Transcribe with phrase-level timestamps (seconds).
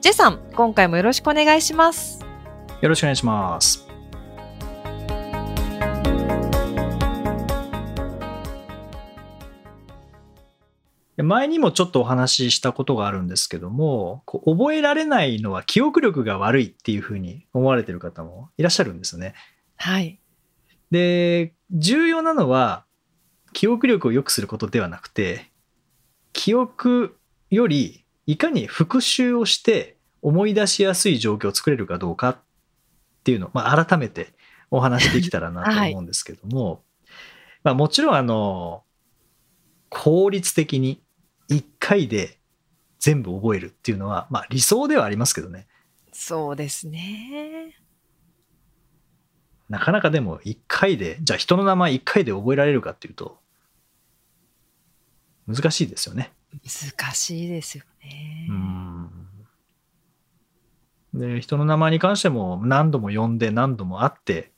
[0.00, 2.24] ジェさん、今回もよろしくお願いします。
[2.80, 3.88] よろしくお願いします
[11.16, 19.34] 前にもちょっとお話ししたことがあるんですけどもこう覚えられないのは記憶力が悪いっていうふうに思われてる方もいらっしゃるんですよね。
[19.76, 20.20] はい。
[20.92, 22.84] で重要なのは
[23.52, 25.50] 記憶力を良くすることではなくて
[26.32, 27.16] 記憶
[27.50, 32.38] よりいかに復習をして思い出しやすい状況を作れるかどうかっ
[33.24, 34.34] ていうのを、まあ、改めて
[34.70, 36.82] お話しできたらなと思うんですけども、
[37.64, 38.82] まあ、もちろんあの
[39.88, 41.00] 効率的に
[41.48, 42.38] 1回で
[42.98, 45.66] 全部覚えるっていうのは、まあ、理想ではありますけどね
[46.12, 47.76] そうですね。
[49.70, 53.38] なかなかでも1回でじゃあ人の名前1回で覚えられるかっていうと
[55.46, 56.32] 難しいですよね。
[56.52, 58.46] 難しいですよね。
[58.48, 59.10] うん。
[61.14, 64.52] で人の名前に関しても何度も呼んで何度も会って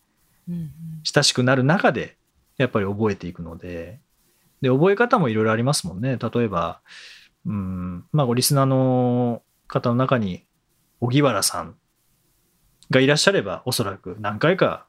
[1.05, 2.17] 親しくなる中で
[2.57, 4.01] やっぱり覚えていくので。
[4.61, 6.19] で覚え方もいろいろありますもんね。
[6.19, 6.81] 例えば
[7.47, 10.45] うんまあごリスナーの方の中に
[11.01, 11.77] 荻原さん
[12.91, 14.87] がいらっしゃればおそらく何回か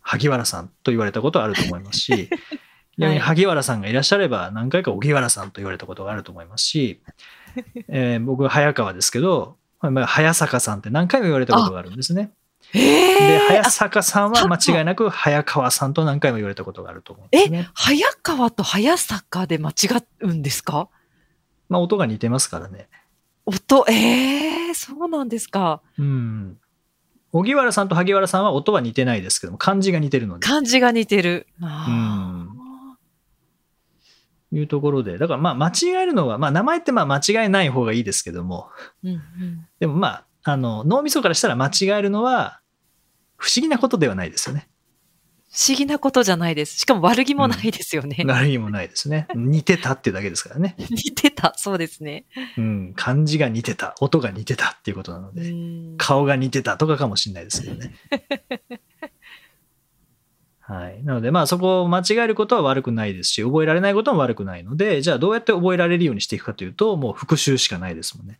[0.00, 2.30] 萩原さんと言われたことはあると思いますし
[3.00, 7.00] 逆に萩原さんがいらっしゃれば何回か荻原さんと言われたことがあると思いますし、
[7.88, 12.30] えー僕は早川ですけど、まあ、早坂さんって何回も言われたことがあるんですね。
[12.74, 17.68] えでー、早あ坂さんは間違いなく早川さんと何回も言われたことがあると思うんですね。
[17.74, 19.74] 早川と早坂で間違
[20.20, 20.88] うんですか？
[21.68, 22.88] まあ音が似てますからね。
[23.46, 25.80] 音、ええそうなんですか。
[25.98, 26.58] うん。
[27.32, 30.46] 荻原さんと萩原さんは音は似てないですけども漢字が似てるので。
[30.46, 31.46] 漢字が似てる。
[31.60, 32.39] うあん。
[34.52, 35.18] いうところで。
[35.18, 38.68] だからまあ間違えるのは、まあ名前ってまあ間違えない方がいいですけども。
[39.04, 42.60] ーうんうんでもまあ、あの脳みそからしたら間違えるのは
[43.36, 44.68] 不思議なことではないですよね。
[45.52, 46.78] 不思議なことじゃないです。
[46.78, 48.22] しかも悪気もないですよね。
[48.24, 49.26] 何もないですね。
[49.34, 50.76] 似てたっていうだけですからね。
[50.90, 51.54] 似てた。
[51.56, 52.24] そうですね。
[52.56, 52.92] うん。
[52.94, 53.96] 漢字が似てた。
[54.00, 55.50] 音が似てたっていうことなのうで。
[55.50, 57.94] ん顔が似てたとかかもしれないですけどね。
[60.70, 61.02] はい。
[61.02, 68.38] なので、まあそこを間違えることは悪くないですし、覚えられないことも悪くないので、じゃあどうやって覚えられるようにしていくかというと、もう復習しかないですもんね。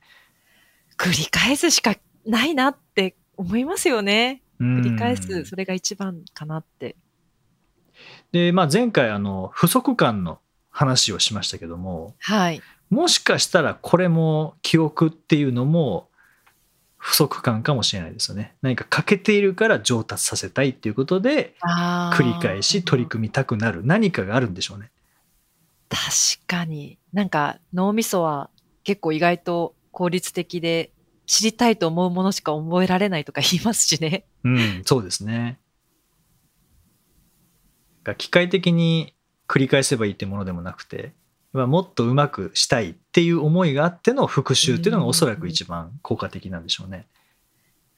[0.97, 4.43] 繰り返すしかないなって思いますよね。
[4.61, 5.45] 繰繰り返す。
[5.45, 6.95] それが一番かなって。
[8.31, 10.39] で、まあ前回、あの、不足感の
[10.71, 12.63] 話をしましたけども、はい。
[12.91, 16.10] もしかしたらこれも記憶っていうのも
[17.11, 18.55] 不足感かもしれないですよね。
[18.63, 21.57] 何か欠けているから上達させたいっていうことで、
[22.13, 24.93] 繰り返し取り組みたくなる何かがあるんでしょうね。
[25.89, 26.01] 確
[26.47, 26.99] かに。
[27.13, 28.49] なんか脳みそは
[28.85, 30.93] 結構意外と効率的で
[31.27, 34.25] 知りたいと思うものしか覚えられないとか言いますしね。
[34.45, 35.59] うん、そうですね。
[38.05, 39.17] が機械的に
[39.49, 41.20] 繰り返せばいいってものでもなくて、まあ
[41.53, 47.07] もっとうまくしたいっていう思いがあっての復習っていうのがおそらく一番効果的なんでしょうね。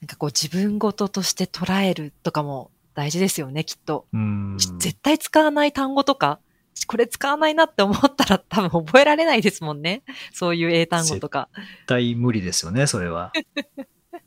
[0.01, 4.05] なんかこう自分事として捉えるとかも大事ですよね、きっと。
[4.13, 4.57] うん。
[4.79, 6.39] 絶対使わない単語とか、
[6.87, 10.03] これ使わないなって思ったら多分覚えられないですもんね。
[10.33, 11.49] そういう英単語とか。
[11.55, 13.31] 絶対無理ですよね、それは。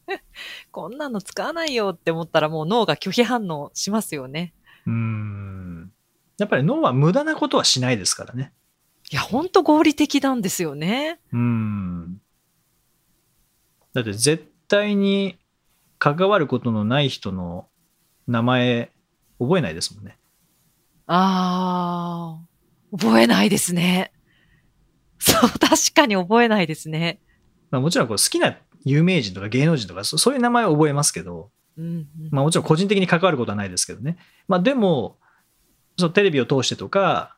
[0.71, 4.55] こんなの使わないよって思ったらもう脳が拒否反応しますよね。
[4.87, 5.93] うん。
[6.39, 8.53] やっぱり脳は無駄なことはしないですからね。
[9.11, 11.21] いや、ほんと合理的なんですよね。
[11.33, 12.21] うん。
[13.93, 15.39] だって絶対に
[15.99, 17.67] 関わることのない人の
[18.27, 18.91] 名前
[19.39, 20.19] 覚えないですもんね。
[21.07, 24.13] あー、覚えないですね。
[25.19, 27.21] そう、確かに覚えないですね。
[27.71, 34.17] まあ、もちろんこう好きな有名人とか芸能人とかそそういう名前は覚えますけど、うんうんまあ、もちろん個人的に関わることはないですけどね。
[34.49, 35.19] まあ、でも
[35.97, 37.36] そのテレビを通してとか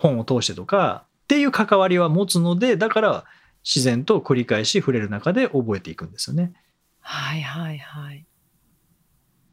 [0.00, 3.24] 本を通してとかっていう関わりは持つのでだから
[3.64, 6.52] 自然と繰り返し触れる中で覚えていくんですよね。
[7.00, 8.26] はいはいはい。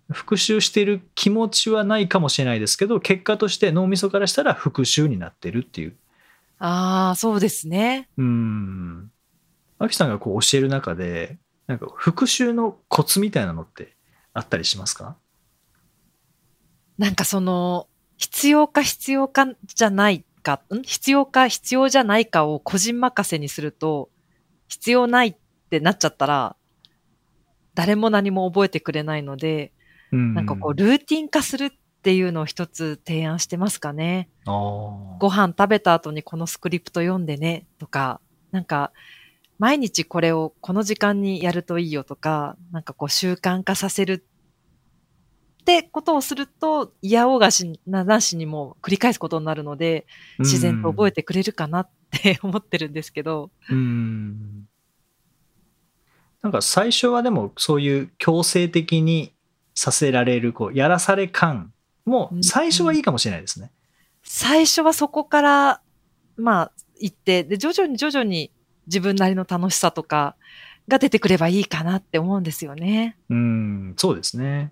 [0.09, 5.95] 復習している気持ちはないかもしれないですけど結果として脳みそからしたら復習になってるっていう
[6.59, 8.07] ああ、そうですね。
[8.17, 9.11] うん
[9.79, 13.95] アキさんがこう教える中でなんか復習のコツみたいなのって
[14.33, 15.17] あったりしますか？
[16.97, 20.81] なんかその、必要か必要かじゃないか、ん？
[20.83, 24.09] 必要か必要じゃないかを個人任せにすると、
[24.69, 25.35] 必要ないっ
[25.69, 26.55] てなっちゃったら、
[27.75, 29.73] 誰も何も覚えてくれないので、
[30.11, 30.33] うん。
[30.33, 31.71] なんかこう、ルーティン化するっ
[32.01, 34.29] ていうのを一つ提案してますかね。
[35.19, 38.21] ご飯食べた後にこのスクリプト読んでねとか、
[38.51, 38.93] なんか、
[39.59, 44.25] 毎日これをこの時間にやるといいよとか、なんかこう習慣化させる
[45.67, 50.07] ってことをすると、嫌おうがしななしにも繰り返すことになるので、
[50.39, 53.51] 自然と覚えてくれるかなって 思ってるんですけど。
[53.69, 54.69] うん
[56.41, 59.33] なんか最初はでもそういう強制的に
[59.73, 61.73] させられるこうやらされ感
[62.05, 63.71] もうん最初はいいかもしれないですね。
[64.23, 65.81] 最初はそこから、
[66.37, 68.51] まあ、行って、で、徐々に徐々に
[68.85, 70.37] 自分なりの楽しさとか
[70.87, 73.17] が出てくればいいかなって思うんですよね。
[73.29, 74.71] うんそうですね。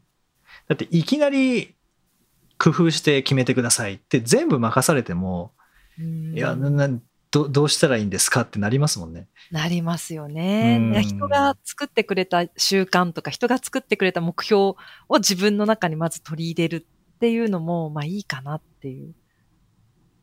[0.67, 1.75] だっていきなり
[2.57, 5.51] 工夫して決めてくださいって全部任されても、
[5.99, 6.99] うんいやなな
[7.31, 9.27] どどうしたらいいんですかってなりますもんね。
[9.51, 10.79] なりますよね。
[10.95, 14.77] うん人が作ってくれた習慣とか、人が作ってくれた目標を
[15.17, 19.13] 自分の中にまず取り入れるっていうのも、まあいいかなっていう。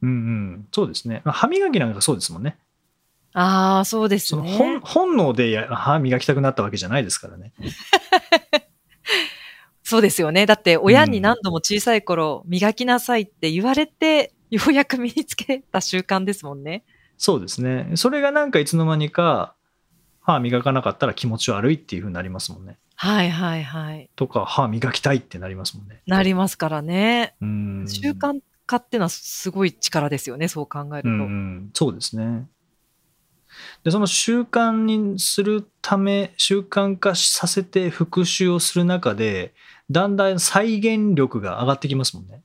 [0.00, 1.20] うんうん、そうですね。
[1.24, 2.56] まあ歯磨きなんかそうですもんね。
[3.34, 4.80] ああ、そうですその本ね。
[4.82, 7.52] 本能でや歯磨きたくなったわけじゃないですからね。
[9.82, 10.46] そうですよね。
[10.46, 16.84] だって親に何度も小さい頃、磨きなさいって言われて、ようやく身につけた習慣ですもんね。
[17.17, 17.90] そうですね。
[17.94, 19.55] それがなんかいつの間にか
[20.20, 22.79] 歯磨かなかったら気持ち悪いっていう風になりますもんね。
[22.94, 24.11] はいはいはい。
[24.14, 26.00] とか歯磨きたいってなりますもんね。
[26.06, 27.34] なりますからね。
[27.40, 30.49] うん習慣化っていうのはすごい力ですよね。
[30.49, 31.08] そう考えると。
[31.08, 32.46] うんうん、そうですね。
[33.84, 39.54] でその習慣にするため習慣化させて復習をする中で
[39.90, 42.42] だんだん再現力が上がってきますもんね。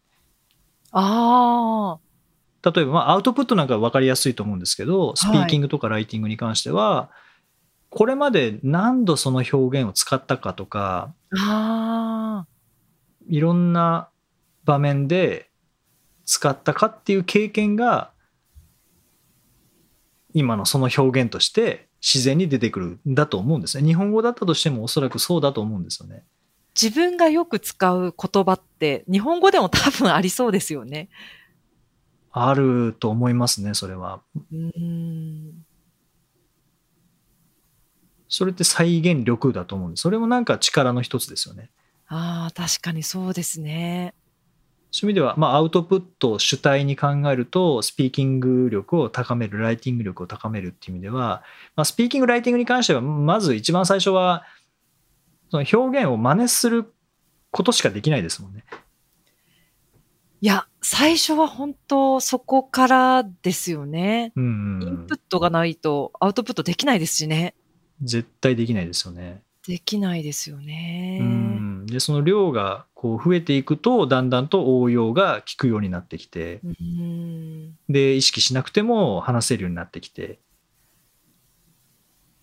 [0.92, 2.00] あ
[2.64, 2.72] あ。
[2.72, 7.10] 例えば、まあ、アウトプットなんかは分かりやすいと思うんですけどスピーキングとかライティングに関しては、
[7.90, 11.14] これまで何度その表現を使ったかとか。
[13.30, 14.10] いろんな
[14.66, 15.50] 場面で
[16.26, 18.12] 使ったかっていう経験が
[20.34, 23.86] 今のその表現として自然に出てくるんだと思うんですね。
[23.86, 26.24] 日本語だったとしてもおそらくそうだと思うんですよね。
[26.80, 31.10] 自分がよく使う言葉って日本語でも多分ありそうですよね。
[32.32, 34.22] あると思いますね、それは。
[34.52, 35.66] うーん。
[38.30, 40.02] それって再現力だと思うんです。
[40.02, 41.72] それもなんか力の一つですよね。
[42.08, 44.14] ああ、確かにそうですね。
[44.98, 51.44] そういう意味では、まあ、アウトプットを主体に考えると、スピーキング力を高める、ライティング力を高めるっていう意味では、
[51.76, 54.44] まあ、スピーキング、ライティングに関しては、まず一番最初は、
[55.52, 56.92] その表現を真似する
[57.52, 58.66] ことしかできないですもんね。
[60.42, 64.32] いや、最初は本当そこからですよね。
[64.36, 64.48] うん、う
[64.80, 67.54] んインプットがないとアウトプットできないですしね。
[68.02, 69.44] 絶対できないですよね。
[69.68, 71.20] できないですよね。
[71.22, 80.40] うん、で、その量がこう増えていくと、だんだんと応用が効くようになってきて、うんで、意識しなくても話せるようになってきて、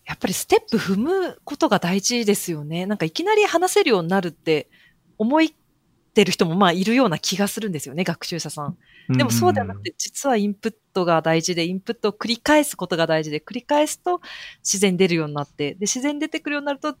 [0.05, 2.85] やっぱりステップ踏むことが大事ですよね。
[2.85, 4.69] なんかいきなり話せるようになるって
[5.17, 5.41] 思っ
[6.13, 8.77] てる人もまあいるような気がするんですよね、学習者さん。
[9.09, 14.21] でもそうではなくて、実はインプットが大事で、インプットを繰り返すことが大事で、繰り返すと
[14.63, 16.95] 自然に出るようになって、で、自然に出てくるようになると、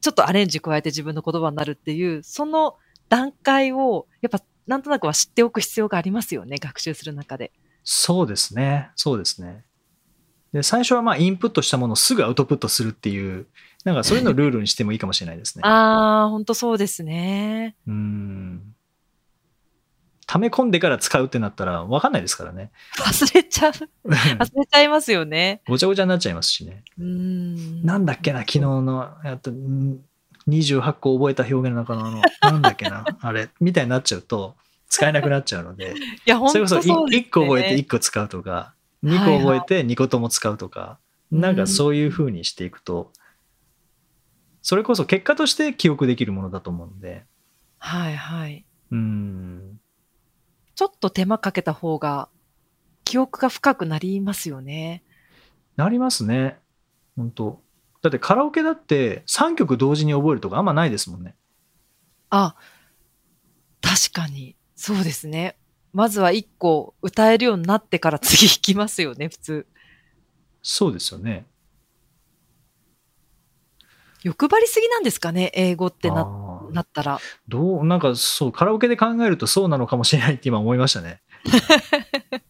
[0.00, 2.76] ちょっとアレンジ加えて自分の言葉になるっていう、その
[3.08, 7.52] 段階を、やっぱなんとなくは知っておく必要がありますよね、学習する中で。
[7.84, 8.90] そうですね。
[8.96, 9.64] そうですね。
[10.52, 13.46] で、最初はまあインプットしたものをすぐアウトプットするっていう、
[13.84, 15.62] なんかそういうのをルールにしてもいいかもしれないですね。
[15.66, 17.76] ああ、本当そうですね。
[17.86, 18.74] うん。
[20.30, 22.70] 溜め込んでから使うってなったら分かんないですからね。
[22.98, 23.72] 忘れちゃう。
[23.72, 25.60] 忘れちゃいますよね。
[25.66, 26.84] ごちゃごちゃになっちゃいますしね。
[27.00, 27.84] うーん。
[27.84, 29.98] なんだっけな、昨日のやった、ん
[30.46, 34.54] 28個覚えた表現の中のあの、なんだっけな、 あれ、みたいになっちゃうと、
[34.88, 37.26] 使えなくなっちゃうので、いや、本それこそ当そうです、ね。
[37.28, 41.00] 1個覚えて1個使うとか、2個覚えて2個とも使うとか、
[41.32, 43.10] なんかそういう風にしていくと、
[44.62, 47.24] それこそ結果として記憶できるものだと思うので、
[47.78, 48.64] はいはい。
[48.92, 49.79] うん、
[50.80, 52.30] ちょっと手間かけた方が、
[53.04, 55.02] 記憶が深くなりますよね。
[55.76, 56.58] なりますね。
[57.18, 57.60] 本当
[58.00, 61.34] だってカラオケだって3曲同時に覚えるとかあんまないですもんね。
[62.30, 62.56] あ、
[63.82, 64.56] 確かに。
[64.74, 65.58] そうですね。
[65.92, 69.66] まずは一個歌えるようになってから次行きますよね、普通。
[70.62, 71.44] そうですよね。
[74.22, 76.24] 欲張りすぎなんですかね、英語ってな
[76.72, 77.18] なったら。
[77.48, 81.20] どう、なんかそう、カラオケで考えるとそうなのかもしれないって今思いましたね。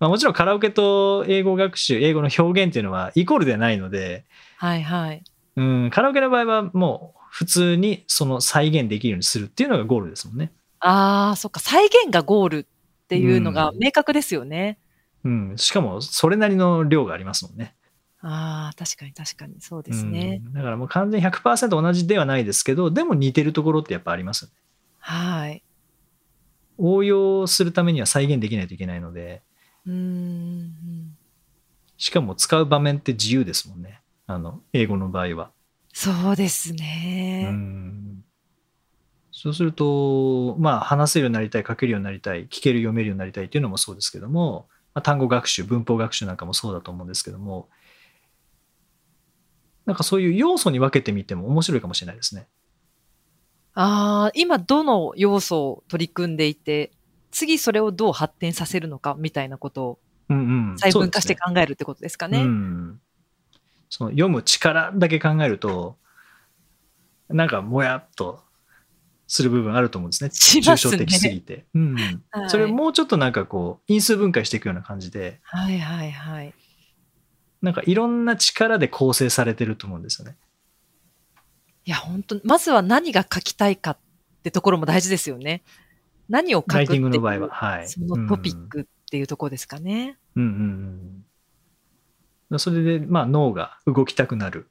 [0.00, 4.24] まあもちろんカラオケと英語学習、英語の表現っていうのはイコールではないので、
[4.56, 5.22] はいはい。
[5.56, 10.52] うん、カラオケの場合はもう普通にその再現できるようにするっていうのがゴールですもんね。
[10.80, 14.78] ああ、そっか、再現がゴールっていうのがうん明確ですよね。
[15.24, 17.74] うん、しかもそれなりの量がありますもんね。
[18.20, 20.40] ああ、確かに確かに、そうですね。
[20.44, 24.54] うんだからもう完全に100%同じではないですけど、でも似てるところってやっぱありますよね。
[24.98, 25.62] はい。
[26.78, 29.42] 応用するためには再現できないといけないので、
[29.86, 31.16] うーん。
[31.96, 34.00] しかも使う場面って自由ですもんね。
[34.26, 35.50] あの、英語の場合は。
[35.92, 37.44] そうですうね。
[37.44, 38.24] ん
[39.30, 47.68] そうすると、まあ、話せるようになりたい、書けるようになりたい、聞ける、読めるようになりたいっていうのもそうですけども、まあ、単語学習、文法学習なんかもそうだと思うんですけども、
[49.88, 52.46] なんかそういう要素に分けてみても面白いかもしれないですね。
[53.72, 56.92] ああ、今どの要素を取り組んでいて、
[57.30, 59.98] 次それをどう発展させるのかみたいなことを。
[60.28, 62.36] 細分化して考えるってことですかね。
[62.36, 63.00] ですねうん。
[63.88, 65.96] その読む力だけ考えると、
[67.30, 68.40] なんかもやっと
[69.26, 70.28] する部分あると思うんですね。
[70.30, 71.64] すね抽象的すぎて。
[71.74, 71.94] うん。
[71.94, 76.52] はいそれをもうちょっとなんかこう、因数分解していくような感じで、はいはいはい。
[77.62, 80.36] なんかいろんな力で構成されてると思うんですよね。
[81.84, 83.98] いや、本当まずは何が書きたいかっ
[84.42, 85.62] てところも大事ですよね。
[86.28, 87.48] 何を書くライティングの場合は。
[87.50, 87.88] はい。
[87.88, 90.18] そのトピックっていうところですかね。
[90.36, 90.42] うん。
[90.42, 91.24] うんうん
[92.50, 92.58] うん。
[92.58, 94.68] それで、まあ脳が動きたくなる。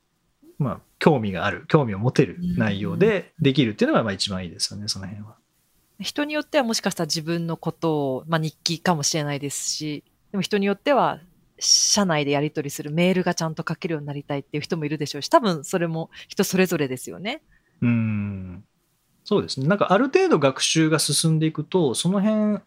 [0.59, 5.35] まあ、興味がある、興味を持てる内容でできるっていうのがまあ一番いいですよね、その辺は。
[5.99, 11.19] 人によってはもしかしたら自分のことを、まあ、日記かもしれないですし、でも人によっては
[11.59, 17.41] 社内でやり取りするメールがちゃんと書けるようになりたいっていう人もいるでしょうし、多分それも人それぞれですよね。
[17.81, 18.63] うん。
[19.23, 19.67] そうですね。
[19.67, 22.59] なんかある程度学習が進んでいくと、その辺、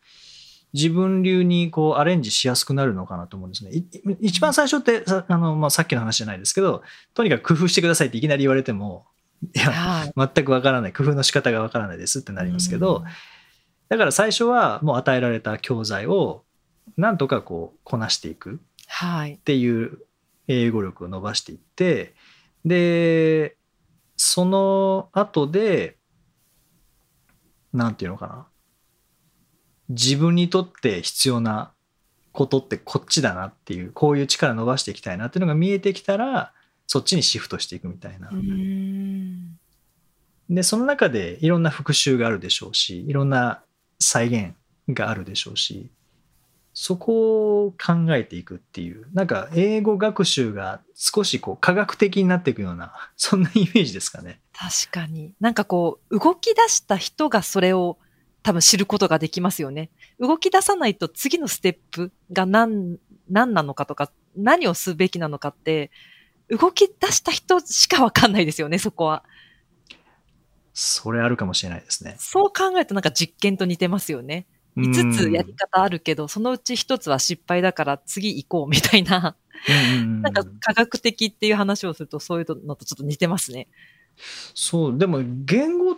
[0.72, 3.70] 自分流にこうアレンジしやすくなるのかなと思うんですね。
[3.72, 3.84] い
[4.20, 6.82] 一番最初ってさあの、まあ、さっきの話じゃないですけど、
[7.14, 9.06] とにかく工夫してくださいっていきなり言われても、
[9.54, 10.12] いや、はい。
[10.34, 13.04] 全くわからない、工夫の仕方がわからないですってなりますけど、
[13.88, 16.44] だから最初はもう与えられた教材を
[16.96, 18.58] なんとかこうこなしていくはい
[19.36, 19.38] っ。
[19.38, 19.98] ていう
[20.48, 22.14] 英語力を伸ばしていって
[22.64, 23.56] で
[24.16, 25.96] その後で
[27.72, 28.46] なんていうのかな
[29.88, 31.72] 自分にとって必要な
[32.32, 36.52] ことってこっちだなっていうこういう力伸ばしていきたいなっていうのが見えてきたら
[36.86, 38.30] そっちにシフトしていくみたいな。
[40.48, 43.62] でその中でいろんな復習があるでしょうしいろんな
[44.00, 44.54] 再現
[44.88, 45.90] があるでしょうし
[46.82, 54.40] そこを考えていくっていうなんか英語学習が少しこう科学的になっていくような そんなイメージですかね。
[54.54, 55.34] 確かに。
[55.40, 57.98] なんかこう、動き出した人がそれを
[58.42, 59.90] 多分知ることができますよね。
[60.18, 62.96] 動き出さないと次のステップが何、
[63.28, 65.90] 何なのかとか、何をすべきなのかって、
[66.48, 69.22] 動き出した人しかわかんないですよね、そこは。
[70.72, 72.16] それあるかもしれないですね。
[72.18, 74.46] そう考えるとなんか実験と似てますよね。
[74.76, 79.36] 5つやり方あるけど、そのうち1つは失敗だから次行こうみたいな、
[79.68, 83.68] うんなんか科学的っていう話をするとそういうのとちょっと似てますね。
[84.54, 85.96] そうでも言語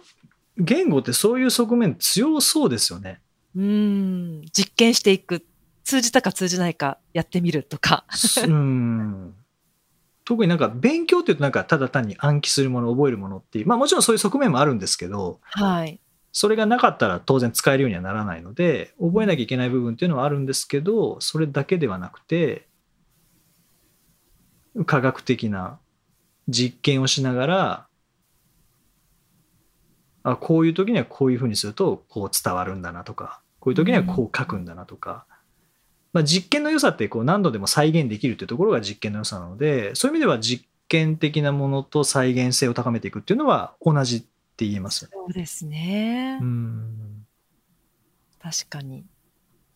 [0.57, 3.21] 言語ってそういう側面強そうですよね。
[3.55, 5.45] うーん、実験していく。
[5.85, 8.05] 通じたか通じないかやってみるとか。
[8.47, 9.35] うん
[10.25, 16.01] 特になんか勉強っていうとなんかただ単に暗記するもの覚えるものっていうまあもちろんそういう側面もあるんですけどはい。
[16.33, 22.67] それがなかったら当然使えるようにはならないので覚えなきゃいけない部分っていうのはあるんですけどそれだけではなくて
[24.87, 25.79] 科学的な
[26.49, 27.87] 実験をしながら
[30.23, 35.27] あこういう時にはこういうふうにするとこう伝わるんだなとかこういう時にはこう書くんだなとか、
[36.13, 45.09] まあ、実験の良さってこう何度でも再現できるというところが実験の良さなのでそういう意味では実験的なものと再現性を高めていくっていうのは同じって言えます。
[45.11, 46.39] そうですね。
[46.41, 47.27] うん
[48.43, 49.07] 確かに。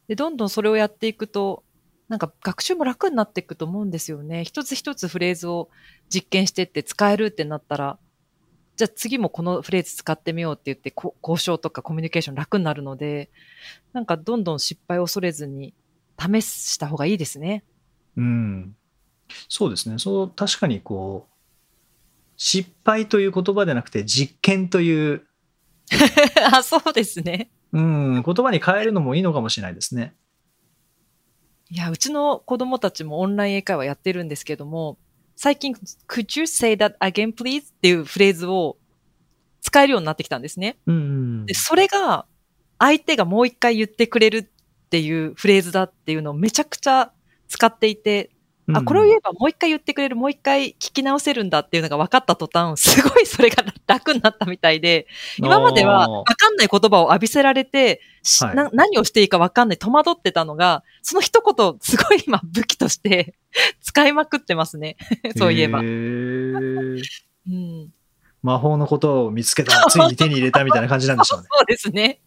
[0.08, 1.62] で、どんどんそれをやっていくと、
[2.08, 4.44] なんか学習も楽になっていくと思うんですよね。
[4.44, 5.70] 一つ一つフレーズを
[6.08, 7.98] 実験してって使えるってなったら、
[8.76, 13.30] じゃあ次もこのフレーズ使ってみようって言って、こ交渉とかコミュニケーション楽になるので、
[13.92, 15.74] なんかどんどん失敗を恐れずに
[16.18, 17.64] 試した方がいいですね。
[18.16, 18.76] うん、
[19.48, 19.98] そうですね。
[19.98, 21.35] そう確かにこう
[22.36, 25.26] 失敗という言葉でなくて実験という、
[26.52, 27.50] あ、そうですね。
[27.72, 29.94] うん、言葉に変えるのもいいのかもしれないです
[34.16, 34.96] ね。。。。。。。。。。。。。。。。。。。。。。。。。。。。。。。。。。。。。。。。。。。。。。。。。。。。。。。。。。。。。。。。。。。。。。。。。。。。。。。。。。。。。。。。。。。。。。。。。。。。。。。。。。。。。。。。。。。。。。。。。。。。。。。。。。。。。。。。。。。。。。。。。。。。。。。。。。。。。。。。。。。。。。。。。。。。。。。。。。。。。。。。。。。
[35.36, 35.74] 最近、
[36.08, 37.62] could you say that again please?
[37.62, 38.78] っていうフレーズを
[39.60, 40.78] 使えるようになってきたんですね。
[40.86, 42.26] うんで、それが、
[42.78, 47.12] 相手がもう一回言ってくれるっていうフレーズだっていうのをめちゃくちゃ
[47.48, 48.30] 使っていて、
[48.74, 55.06] あ、これを言えばもう一回言ってくれる、もう一回聞き直せるんだっていうのが分かった途端、 すごいそれが楽になったみたいで、
[55.38, 58.00] 今までは分かんない言葉を浴びせられて、
[58.40, 63.34] はいな何をしていいか分かんない、戸惑ってたのが、その一言、すごい今武器として
[63.82, 64.96] 使いまくってますね。
[65.36, 65.78] そういえば。
[65.80, 67.02] へ ー
[67.48, 67.92] うん、
[68.42, 71.46] 魔法のことを見つけた、ついに手に入れたみたいな感じなんでしょうね。
[71.50, 72.18] そうですね。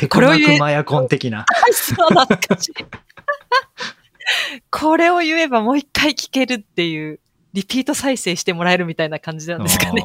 [0.00, 1.44] テコマこれを言えクマヤコン的な。
[1.72, 2.72] そう、懐かしい。
[4.70, 7.20] これを言えばもう一回聞けるっていう、
[7.52, 10.02] リピート再生してもらえるみたいな感じなんですかね。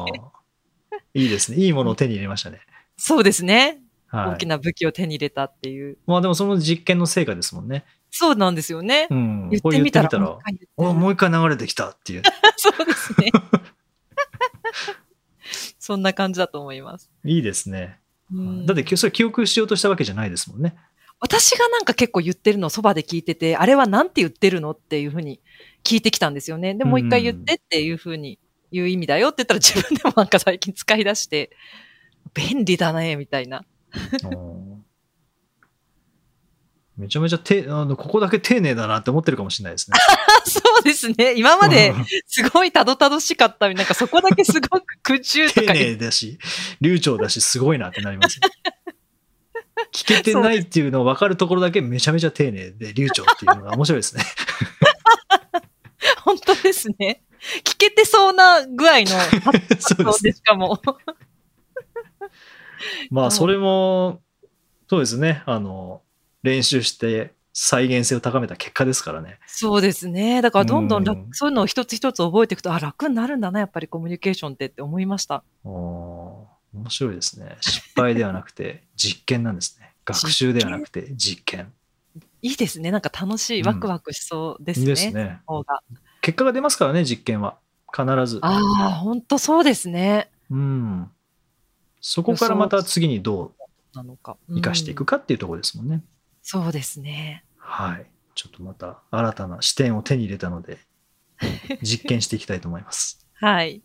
[1.14, 1.58] いいですね。
[1.58, 2.60] いいものを手に入れましたね。
[2.96, 3.80] そうですね。
[4.06, 4.34] はい。
[4.34, 5.98] 大きな武器を手に入れたっていう。
[6.06, 7.84] まあでもその実験の成果ですもんね。
[8.10, 9.08] そうなんですよね。
[9.10, 9.48] うん。
[9.50, 10.38] 言ってみたら。
[10.76, 12.22] おもう一回流れてきたっていう。
[12.56, 13.32] そうですね。
[15.78, 17.10] そんな感じだと思います。
[17.24, 17.98] いいですね。
[18.32, 20.76] うんだってきそれ記憶しようとしたわけじゃないですもんね。
[21.20, 25.40] 私がなんか結構言ってるのをそばで聞いてて、あれはなんて言ってるのっていうふうに
[25.84, 26.74] 聞いてきたんですよね。
[26.74, 28.38] で、もう一回言ってっていうふうに
[28.72, 31.50] 言う意味だよって言ったら自分でもなんか最近使い出して、
[32.34, 33.64] 便利だね、みたいな。
[34.24, 34.70] うん
[37.00, 39.96] めちゃめちゃてあのここだけ丁寧だなって思ってるかもしれないですね。
[40.44, 41.32] そうですね。
[41.34, 46.38] 今までうんすごいたどたどしかったなんかそこだけすごく空中と丁か言寧だし、
[46.82, 48.48] 流暢だし、すごいなってなりますね。
[49.92, 54.24] 聞けてないっていうのを分かるところだけめちゃめちゃ丁寧で流暢っていうのが面白いですね。
[56.24, 57.22] 本当ですね。
[57.64, 59.06] 聞けてそうな具合の
[59.78, 60.80] そうでしかも。
[63.10, 64.20] まあ、それも、
[64.88, 65.42] そうですね。
[65.46, 66.02] あの、
[66.42, 69.38] 練習して再現性を高めた結果ですからね。
[69.46, 70.42] そうですね。
[70.42, 75.42] だからどんどん楽、うんそういうのを一つ一つ覚えていくと、あ、楽になるんだな、やっぱりコミュニケーションってって思いました。
[76.74, 77.56] 面白いですね。
[77.60, 79.92] 失敗ではなくて実験なんですね。
[80.04, 81.72] 学習ではなくて実験。
[82.42, 82.90] いいですね。
[82.90, 84.86] なんか楽しい、うんワクワクしそうですね。
[84.86, 85.40] ですね。
[86.20, 87.58] 結果が出ますからね、実験は。
[87.94, 88.38] 必ず。
[88.42, 90.30] ああ、本当そうですね。
[90.50, 91.10] うん。
[92.00, 93.52] そこからまた次にど
[93.94, 94.36] なのか。
[94.48, 96.02] う生かしていくうんかっていうところですもんね。
[96.42, 97.44] そうですね。
[97.56, 98.06] はい。
[98.34, 100.78] ちょっとまた新たな視点を手に入れたので、
[101.82, 103.26] 実験していきたいと思います。
[103.34, 103.82] はい。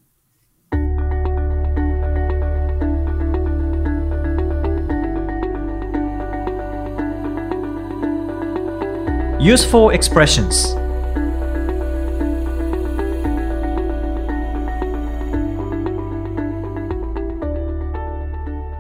[9.46, 10.76] Useful expressions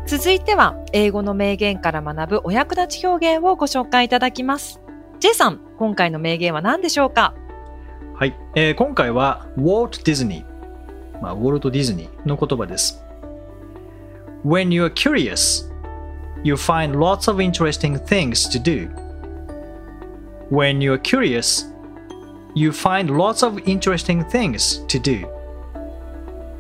[0.08, 4.82] 続いては、英語の名言から学ぶお役立ち表現をご紹介いただきます。
[5.20, 7.36] J さん、今回の名言は何でしょうか？
[8.16, 13.04] はい、えー今回はウォルト・ディズニー、まあ、ウォルト・ディズニーの言葉です。
[14.44, 15.70] When you're curious,
[16.44, 19.05] you find lots of interesting things to do.
[20.52, 21.66] When you're curious,
[22.54, 25.28] you find lots of interesting things to do.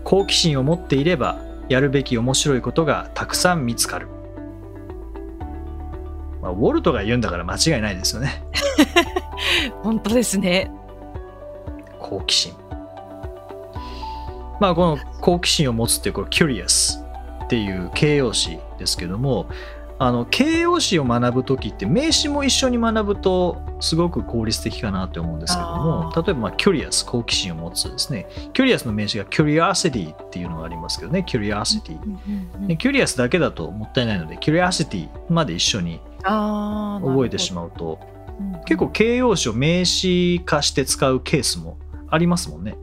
[0.04, 4.08] 好奇心を持っていれば、やるべき面白いことがたくさん見つかる。
[6.42, 8.44] まあ、ウォルトが言うんだから間違いないですよね。
[9.82, 10.72] 本当ですね。
[12.00, 12.54] 好奇心。
[14.60, 17.04] まあこの好奇心を持つっていうこれ curious
[17.44, 19.48] っていう形容詞ですけども
[19.98, 31.98] あの形容詞を学ぶ時って名詞も一緒に学ぶとすごく効率的かなって思うんですけどもあ例えばまあ curious 好奇心を持つですね curious の名詞が curiosity っていうのがありますけどね curiosity
[32.68, 37.56] で curious だけだともったいないので curiosity まで一緒に覚えてしう。
[37.56, 38.16] まうとうん
[38.66, 41.78] 結構形容詞を名詞化して使うケースも
[42.10, 42.78] ありますもんね。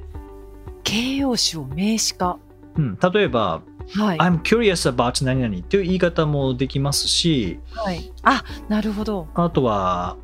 [0.85, 2.39] 形容詞を名詞化。
[2.77, 3.61] うん、例えば、
[3.95, 4.19] はい。
[4.19, 8.13] I'm curious about 何々っていう言い方もできますし、はい。
[8.23, 9.29] あ、なるほど。
[9.35, 10.17] あとは、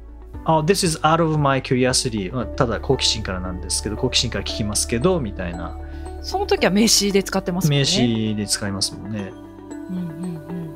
[0.47, 5.79] oh, This is out of my curiosity、まあ、ただ好奇心からなんですけど、好奇心から聞きますけど、みたいな
[6.23, 7.79] その時は名詞で使ってますもんね。
[7.79, 7.85] 名。
[7.85, 9.33] 詞で使いますもんね。
[9.91, 10.75] うんうんうん。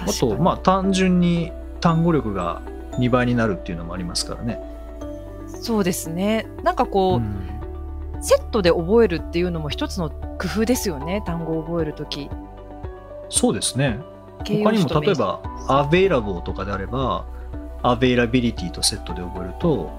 [0.00, 2.62] あと、まあ単純に単語力が
[2.98, 4.60] 2倍になるっていうのもありますからね。
[5.00, 6.46] あ、そうですね。
[6.62, 7.58] なんかこう、うん
[8.20, 11.22] セットで覚えるっていうのも一つの工夫ですよね。
[11.26, 12.30] 単語を覚えるとき。
[13.28, 13.98] そうですね。
[14.44, 15.42] 形他に容詞と名詞も例えば
[15.90, 17.26] available とかであれば
[17.82, 19.90] availability とセットで覚えると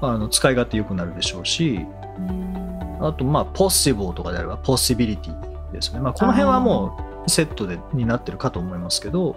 [0.00, 1.86] あの使い勝手良くなるでしょうし
[2.18, 9.36] うんあとまあ possible とかであれば possibility ですよね、まあ、この辺はもうセットでになってるかと思いますけど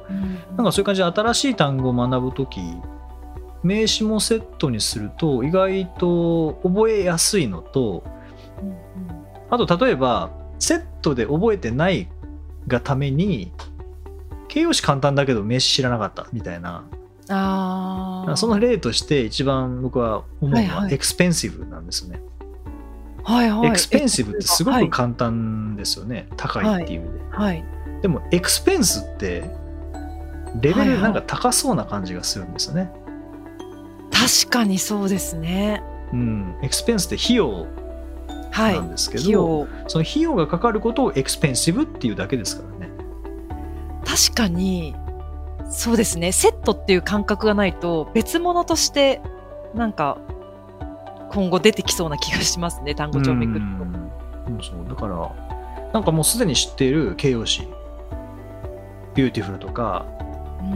[0.55, 2.59] なんかそういう感じで新しい単語を学ぶとき
[3.61, 8.03] 名詞もセットにすると意外と覚えやすいのと
[9.53, 12.07] あと例えばセットで覚えてない
[12.67, 13.51] がために
[14.47, 16.85] 形容詞簡単だけど名詞知らなかったみたいな
[17.29, 18.37] ああ。
[18.37, 22.21] その例として一番僕は思うのははいはいエクスペンシブなんですよね。
[23.23, 23.67] はいはい。
[23.67, 27.19] エクスペンシブってすごはいく簡単ですよね、高いっていう意味で。
[27.31, 27.65] はい。
[28.01, 29.49] でもエクスペンスって
[30.59, 32.91] レベはいはいルなんか高そうな感じがするんですよね。
[34.11, 35.81] 確かにそうですね。
[36.11, 37.67] うん、エクスペンスって費用はい。
[38.53, 42.93] なんですけど、費用その費用がかかることをエクスペンシブっていうだけですからね。
[44.05, 44.95] 確かに、
[45.69, 46.31] そうですね。
[46.31, 49.21] セットっていう感覚がないと、別物として、
[49.73, 50.17] なんか、
[51.31, 55.31] 今後出てきそうな気がしますね、単語帳めくるうんそうだから
[55.93, 57.67] なんかもうすでに知っている形容詞
[59.15, 60.05] beautiful とか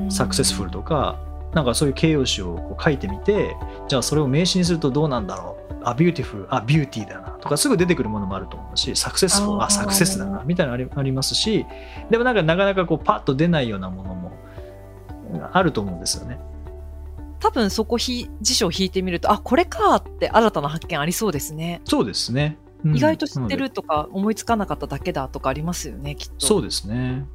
[0.05, 0.11] と。
[0.11, 0.79] successful と。
[0.79, 1.17] とか
[1.53, 3.55] なんかそういう形容詞をこう書いてみて
[3.87, 11.65] じゃあそれを名詞にするとどうなんだろうあビューティフルあ beauty だなとかすぐ出てくるものもあると思うし successful あーあ success だなみたいなのありありますし
[12.09, 14.31] でもなんかなかなかこうパッと出ないようなものも
[15.51, 16.39] あると思うんですよね。
[17.39, 21.81] 多分そこひ辞書を引いてみると、あ、これかって新たな発見ありそうですね。
[21.85, 22.57] そうですね。
[22.83, 26.45] うん意外と知ってるとか思いつかなかっただけだとかありますよね、きっと。
[26.45, 27.25] そうですね。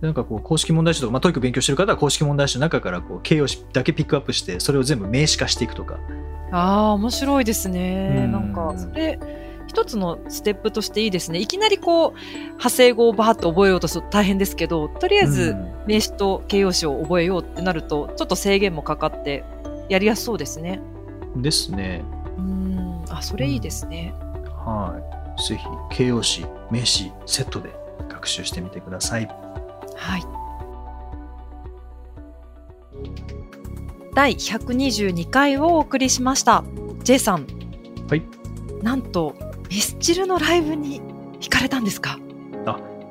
[0.00, 5.98] なんかこう公式問題集とか、まあ、 TOEIC 勉強してる方は公式問題集の中からこう形容詞だけピックアップしてそれを全部名詞化していくとか
[6.52, 8.22] ああ、面白いですね。
[8.24, 9.18] うんなんか、それ、
[9.68, 11.38] 一つのステップとしていいですね。
[11.38, 19.44] いきなりこう、派生語をバーッと覚えようとすると大変ですけど、とりあえずうん名詞と形容詞を覚えようってなると、ちょっと制限もかかって、
[19.88, 20.80] やりやすそうですね。
[21.36, 22.02] ですね。
[22.36, 23.04] うん。
[23.08, 24.12] あ、それいいですね。
[24.48, 24.98] は
[25.38, 25.42] い。
[25.48, 27.70] ぜひ形容詞、名詞セットで
[28.08, 29.28] 学習してみてください。
[30.00, 30.22] はい。
[34.14, 36.64] 第122回をお送りしました。
[37.04, 37.46] J さん。
[38.08, 38.22] はい。
[38.82, 39.36] なんと、
[39.68, 41.00] ミスチルのライブに
[41.40, 42.18] 行かれたんですか？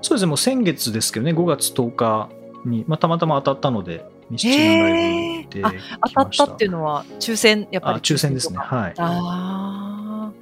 [0.01, 2.29] そうですね、もう先月ですけどね、5月10日
[2.65, 7.95] に、まあ、たまたま当たったので、ミスチルのライブでへー当たったっていうのは抽選、やっぱり。
[7.97, 8.57] あ抽選ですね。
[8.59, 8.93] はい。
[8.97, 10.33] ああ。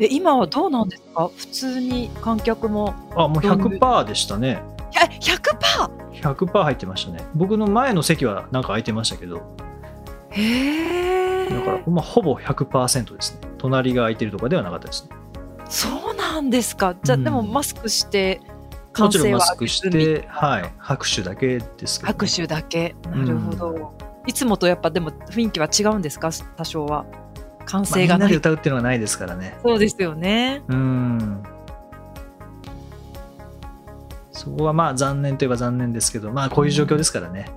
[0.00, 1.30] え、今はどうなんですか？
[1.36, 2.94] 普通に観客も。
[3.14, 4.62] あ、もう100%でしたね。
[4.92, 5.43] いや 100%!
[6.24, 7.24] 100%入ってましたね。
[7.34, 9.42] 僕の前の席はなんか空いてましたけど、
[10.30, 11.48] へえ。
[11.50, 13.48] だから、まあ、ほぼ100%ですね。
[13.58, 15.10] 隣が空いてるとかではなかったですね。
[15.68, 16.96] そうなんですか。
[17.02, 18.40] じゃあ、うんでもマスクして、
[18.98, 22.18] もちろんマス歓クして、はい、拍手だけですけど、ね。
[22.18, 22.94] 拍手だけ。
[23.04, 23.94] なるほど。
[24.26, 26.30] いつもとやっぱでも雰囲気は違うんですか？
[26.56, 27.04] 多少は。
[27.66, 28.26] 歓まあ、声がな。
[28.26, 29.58] みんないで歌うっていうのはないですからね。
[29.62, 30.62] そうですよね。
[30.68, 31.42] うん。
[34.34, 37.50] そこはまあ残念といえば残念ですけど、まあこういう状況ですからね。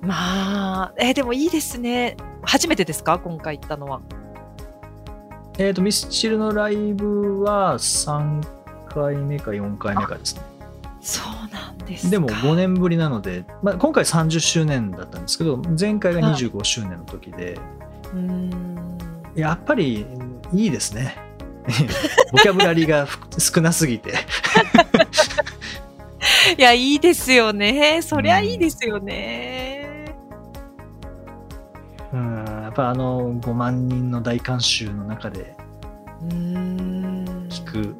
[0.00, 2.16] まあ、えーでもいいですね。
[2.42, 3.18] 初めてですか？
[3.18, 4.00] 今回行ったのは。
[5.58, 8.46] えっ、と、ミスチルのライブは3
[8.88, 10.42] 回目か4回目かですね。
[11.00, 12.10] そうなんですか。
[12.10, 17.58] でも5年ぶりなので、まあ、今回30周年だったんですけど、前回が25周年の時で、
[18.12, 18.98] うーん。
[19.34, 20.06] やっぱり
[20.52, 21.16] いいですね。
[22.32, 24.14] ボキャブラリーがふ少なすぎて。
[26.56, 28.00] いや、いいですよね。
[28.02, 30.14] そりゃいいですよね。
[32.12, 35.54] うん、やっぱあの5万人の大観衆の中で
[36.22, 37.48] うーん。
[37.48, 37.94] 聞く、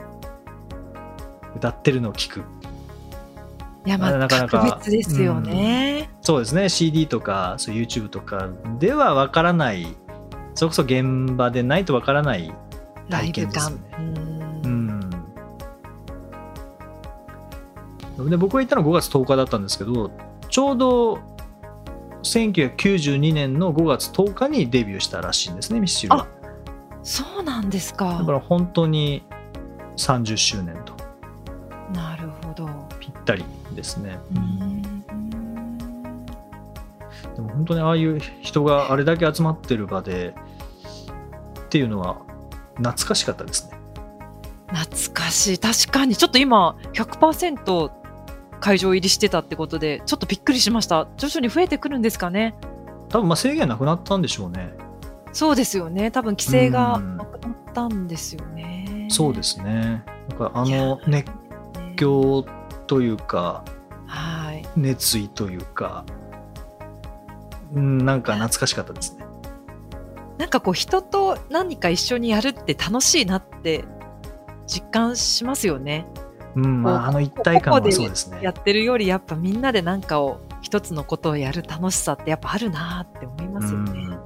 [1.57, 2.45] 歌ってるのを聞く。
[3.87, 6.11] いや、まあ、なかなか格別ですよね。
[6.21, 9.97] そうですね、CD とかそう YouTube とかではわからない、
[10.55, 12.53] それこそ現場でないとわからない
[13.09, 14.28] 体験ですよね。。
[18.29, 20.11] で僕が行ったのは5月10日だったんですけど
[20.49, 21.19] ちょうど
[22.23, 26.27] 1992年の5月10日にデビューしたらしいんですねミスチルは
[27.03, 28.33] そうなんですかだか。
[28.33, 29.25] ら本当に
[29.97, 30.97] 30周年と
[31.95, 32.69] なるほど。
[33.01, 34.19] ぴったりですね、
[37.37, 40.35] でも本当にああいう人があれだけ集まってる場で
[41.61, 42.19] っていうのは
[42.77, 43.79] 懐かしかったですね
[44.69, 45.59] 懐かしい。
[45.59, 46.15] 確かに。
[46.17, 47.91] ちょっと今、100%
[48.61, 51.09] 会場入りしてたってことで、ちょっとびっくりしました。
[51.17, 52.55] 徐々に増えてくるんですかね。
[53.09, 54.73] 多分まあ制限なくなったんでしょうね
[55.33, 56.11] そうですよね。
[56.11, 59.09] 多分規制がうんなくなったんですよね。
[59.11, 61.31] そうですねだからあの熱
[61.97, 62.45] 狂
[62.87, 63.65] というか
[64.07, 64.67] はい。
[64.77, 66.05] 熱意というか
[67.75, 69.25] うんなんか懐かしかったですね
[70.37, 73.85] なんかこう人と何か一緒にやるって楽しいなって
[74.67, 76.07] 実感しますよね。
[76.57, 83.93] うんまああの一体感はそうですねやってるよりやっぱみんなで何かを一つのことをやる楽しさってやっぱあるなって思いますよね。
[83.93, 84.19] うん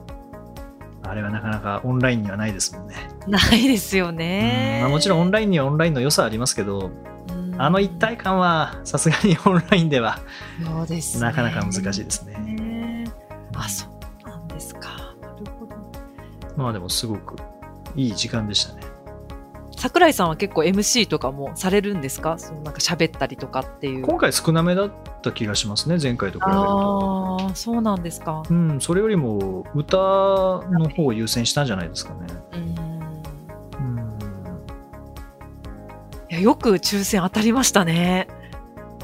[1.05, 2.95] あれはなかなかオンラインにはないですもんね。
[3.27, 4.79] ないですようんね。
[4.81, 6.91] まあ、もちろんオンラインにはオンラインの良さはありますけど、
[7.29, 10.21] うんあの一体感はさすがにオンラインでは
[10.65, 12.39] そうですねなかなか難しいですね。
[12.39, 13.05] ね
[13.55, 13.87] あ、そ
[14.25, 15.15] うなんですか。
[15.21, 15.77] なるほど。
[16.57, 17.37] まあでもすごく
[17.95, 18.92] いい時間でしたね。
[19.83, 22.39] 桜井さんは結構 MC とかもされるんですか？
[22.39, 24.07] そのなんか喋ったりとかっていう。
[24.07, 24.93] 今回少なめだっ
[25.23, 27.37] た気がしますね、前回と比べると。
[27.41, 28.45] ああ、そうなんですか。
[28.49, 32.19] うん、それよりも歌の方を優先したんじゃないですかね。
[32.53, 32.61] うん。
[32.61, 34.19] うん、
[36.31, 38.29] いや、よく抽選当たりましたね。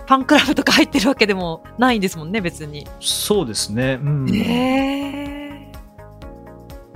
[0.06, 2.86] ファンクラブとか入ってるわけでもないんですもんね、別に。
[3.00, 3.98] そうですね。
[4.00, 5.72] うん、ええ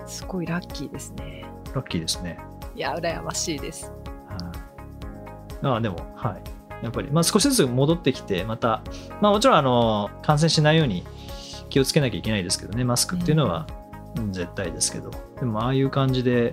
[0.07, 1.45] すごいラッキーですね。
[1.75, 2.39] ラッキーですね。
[2.83, 3.87] いや、羨ましいです。
[3.87, 6.85] はいああでも、はい。
[6.85, 8.83] やっぱり、まあ、少しずつ戻ってきて、また、
[9.21, 11.05] まあ、もちろんあの感染しないように
[11.71, 13.69] 気をつけなきゃいけないですけどね、マスクっていうのは、
[14.17, 16.53] うん絶対ですけど、でも、ああいう感じで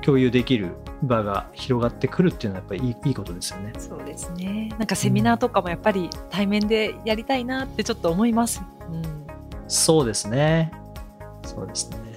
[0.00, 3.72] 共有できる場が広がってくるっていうのは、やっぱりいいいいことですよね。
[3.78, 4.70] そうですね。
[4.78, 8.62] なんかセミナーとかもやっぱり対面でやりたいなってちょっと思います。
[8.90, 9.02] うん。
[9.68, 10.72] そうですね。
[11.42, 12.13] そうですね。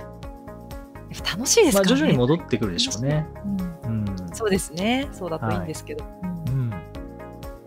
[1.10, 1.84] 楽しいですまあ。
[1.84, 3.26] 徐々に戻ってくるでしょうね。
[3.86, 4.16] うんうん。
[4.34, 5.08] そうですね。
[5.12, 6.06] そうだといいんですけど。
[6.24, 6.38] うんうん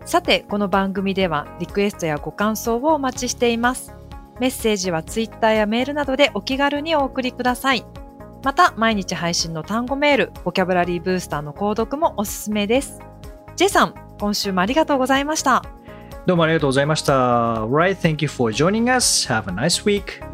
[0.05, 3.95] さて、この番組ではリクエストやご感想をお待ちしています。
[4.39, 7.85] メッセージはツイッターやメールなどでお気軽にお送りください。
[8.43, 12.99] また、毎日配信の単語メール、ボキャブラリーブースターの購読もおすすめです。
[13.55, 15.63] J さん、今週もありがとうございました。
[16.25, 17.65] どうもありがとうございました。
[17.67, 19.31] Right, thank you for joining us.
[19.31, 20.30] Have a nice week.